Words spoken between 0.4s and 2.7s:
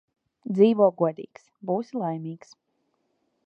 Dzīvo godīgs– būsi laimīgs